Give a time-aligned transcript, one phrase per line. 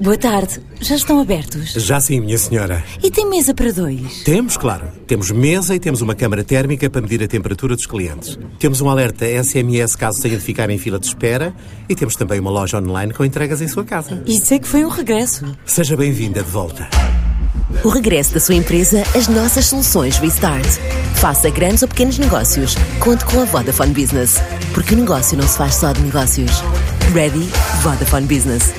[0.00, 0.60] Boa tarde.
[0.80, 1.72] Já estão abertos?
[1.72, 2.84] Já sim, minha senhora.
[3.02, 4.22] E tem mesa para dois?
[4.22, 4.86] Temos, claro.
[5.08, 8.38] Temos mesa e temos uma câmara térmica para medir a temperatura dos clientes.
[8.60, 11.52] Temos um alerta SMS caso tenha de ficar em fila de espera
[11.88, 14.22] e temos também uma loja online com entregas em sua casa.
[14.24, 15.44] Isso é que foi um regresso.
[15.66, 16.88] Seja bem-vinda de volta.
[17.82, 20.78] O regresso da sua empresa às nossas soluções Restart.
[21.16, 22.76] Faça grandes ou pequenos negócios.
[23.00, 24.36] Conte com a Vodafone Business.
[24.72, 26.52] Porque o negócio não se faz só de negócios.
[27.12, 27.48] Ready?
[27.82, 28.72] Vodafone Business.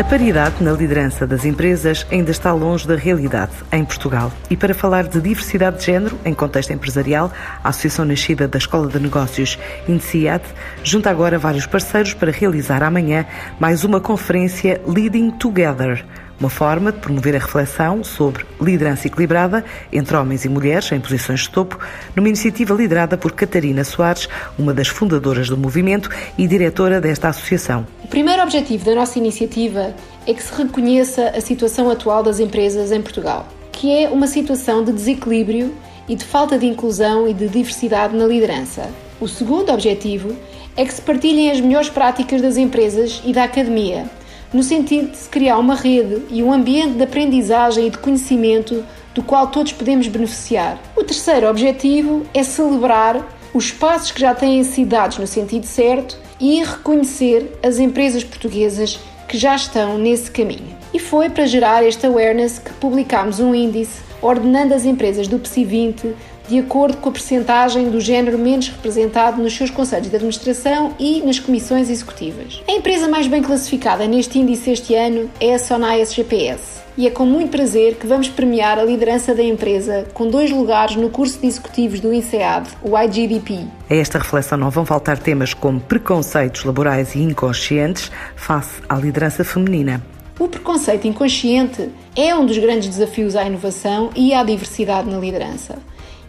[0.00, 4.32] A paridade na liderança das empresas ainda está longe da realidade em Portugal.
[4.48, 7.30] E para falar de diversidade de género em contexto empresarial,
[7.62, 10.42] a Associação Nascida da Escola de Negócios INSEAD
[10.82, 13.26] junta agora vários parceiros para realizar amanhã
[13.60, 16.04] mais uma conferência Leading Together
[16.40, 19.62] uma forma de promover a reflexão sobre liderança equilibrada
[19.92, 21.78] entre homens e mulheres em posições de topo,
[22.16, 24.26] numa iniciativa liderada por Catarina Soares,
[24.58, 26.08] uma das fundadoras do movimento
[26.38, 27.86] e diretora desta associação.
[28.02, 29.94] O primeiro objetivo da nossa iniciativa
[30.26, 34.82] é que se reconheça a situação atual das empresas em Portugal, que é uma situação
[34.82, 35.74] de desequilíbrio
[36.08, 38.88] e de falta de inclusão e de diversidade na liderança.
[39.20, 40.34] O segundo objetivo
[40.74, 44.06] é que se partilhem as melhores práticas das empresas e da academia
[44.52, 48.84] no sentido de se criar uma rede e um ambiente de aprendizagem e de conhecimento
[49.14, 50.78] do qual todos podemos beneficiar.
[50.96, 56.16] O terceiro objetivo é celebrar os passos que já têm sido dados no sentido certo
[56.38, 60.76] e reconhecer as empresas portuguesas que já estão nesse caminho.
[60.92, 65.64] E foi para gerar este awareness que publicámos um índice ordenando as empresas do PSI
[65.64, 66.14] 20
[66.50, 71.22] de acordo com a percentagem do género menos representado nos seus conselhos de administração e
[71.22, 72.60] nas comissões executivas.
[72.68, 76.80] A empresa mais bem classificada neste índice este ano é a Sonai SGPS.
[76.98, 80.96] E é com muito prazer que vamos premiar a liderança da empresa com dois lugares
[80.96, 83.68] no curso de executivos do INSEAD, o IGDP.
[83.88, 89.44] A esta reflexão não vão faltar temas como preconceitos laborais e inconscientes face à liderança
[89.44, 90.02] feminina.
[90.36, 95.78] O preconceito inconsciente é um dos grandes desafios à inovação e à diversidade na liderança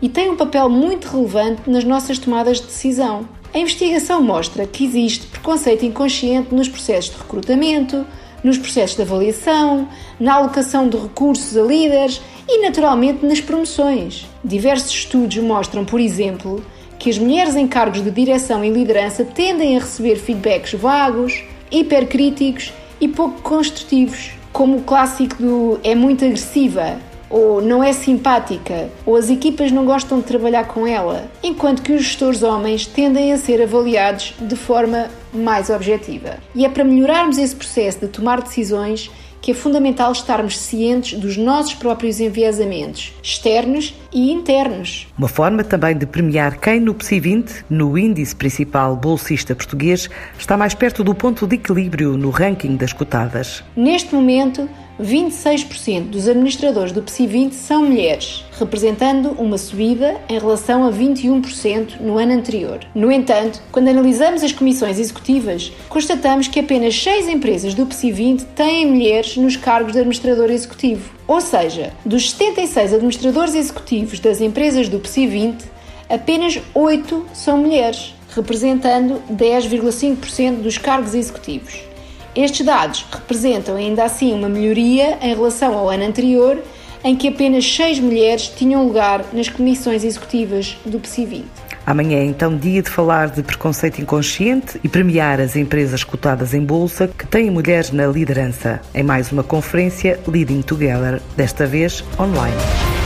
[0.02, 3.28] e tem um papel muito relevante nas nossas tomadas de decisão.
[3.54, 8.06] A investigação mostra que existe preconceito inconsciente nos processos de recrutamento,
[8.44, 9.88] nos processos de avaliação,
[10.20, 14.28] na alocação de recursos a líderes e, naturalmente, nas promoções.
[14.44, 16.64] Diversos estudos mostram, por exemplo,
[16.98, 22.74] que as mulheres em cargos de direção e liderança tendem a receber feedbacks vagos, hipercríticos
[23.00, 27.00] e pouco construtivos, como o clássico do é muito agressiva,
[27.32, 31.94] ou não é simpática, ou as equipas não gostam de trabalhar com ela, enquanto que
[31.94, 36.38] os gestores homens tendem a ser avaliados de forma mais objetiva.
[36.54, 39.10] E é para melhorarmos esse processo de tomar decisões
[39.42, 45.08] que é fundamental estarmos cientes dos nossos próprios enviesamentos, externos e internos.
[45.18, 50.56] Uma forma também de premiar quem no PSI 20, no índice principal bolsista português, está
[50.56, 53.64] mais perto do ponto de equilíbrio no ranking das cotadas.
[53.76, 54.70] Neste momento,
[55.02, 62.00] 26% dos administradores do PSI 20 são mulheres, representando uma subida em relação a 21%
[62.00, 62.80] no ano anterior.
[62.94, 68.46] No entanto, quando analisamos as comissões executivas, constatamos que apenas 6 empresas do PSI 20
[68.48, 71.12] têm mulheres nos cargos de administrador executivo.
[71.28, 75.66] Ou seja, dos 76 administradores executivos das empresas do PSI 20,
[76.10, 81.91] apenas 8 são mulheres, representando 10,5% dos cargos executivos.
[82.36, 86.58] Estes dados representam ainda assim uma melhoria em relação ao ano anterior,
[87.04, 91.46] em que apenas seis mulheres tinham lugar nas comissões executivas do PSI 20.
[91.86, 96.64] Amanhã é então dia de falar de preconceito inconsciente e premiar as empresas cotadas em
[96.64, 103.01] bolsa que têm mulheres na liderança, em mais uma conferência Leading Together, desta vez online.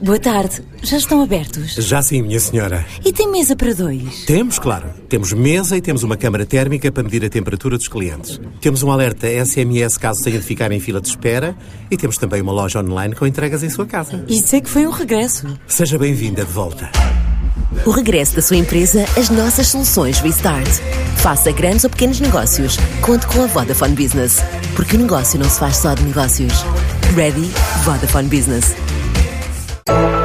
[0.00, 0.62] Boa tarde.
[0.82, 1.74] Já estão abertos?
[1.74, 2.84] Já sim, minha senhora.
[3.02, 4.24] E tem mesa para dois?
[4.26, 4.90] Temos, claro.
[5.08, 8.38] Temos mesa e temos uma câmara térmica para medir a temperatura dos clientes.
[8.60, 11.56] Temos um alerta SMS caso tenha de ficar em fila de espera
[11.90, 14.22] e temos também uma loja online com entregas em sua casa.
[14.28, 15.46] Isso é que foi um regresso.
[15.66, 16.90] Seja bem-vinda de volta.
[17.86, 20.68] O regresso da sua empresa às nossas soluções Restart.
[21.16, 22.76] Faça grandes ou pequenos negócios.
[23.00, 24.42] Conte com a Vodafone Business.
[24.74, 26.52] Porque o negócio não se faz só de negócios.
[27.14, 27.50] Ready?
[27.84, 28.74] Vodafone Business.
[29.86, 30.15] Thank you.